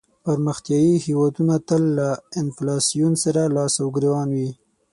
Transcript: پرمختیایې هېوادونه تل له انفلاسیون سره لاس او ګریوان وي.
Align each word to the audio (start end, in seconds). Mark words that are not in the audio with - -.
پرمختیایې 0.25 0.95
هېوادونه 1.05 1.55
تل 1.67 1.83
له 1.97 2.09
انفلاسیون 2.41 3.13
سره 3.23 3.41
لاس 3.55 3.73
او 3.81 3.87
ګریوان 3.95 4.29
وي. 4.37 4.49